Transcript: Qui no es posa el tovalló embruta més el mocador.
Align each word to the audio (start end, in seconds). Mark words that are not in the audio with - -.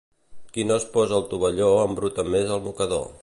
Qui 0.55 0.63
no 0.69 0.77
es 0.81 0.87
posa 0.95 1.15
el 1.19 1.27
tovalló 1.35 1.69
embruta 1.83 2.27
més 2.37 2.57
el 2.59 2.65
mocador. 2.71 3.11